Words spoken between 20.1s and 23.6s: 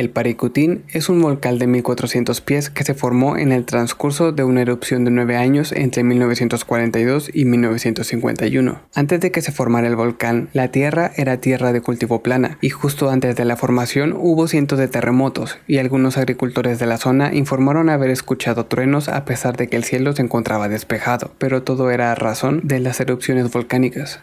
se encontraba despejado, pero todo era a razón de las erupciones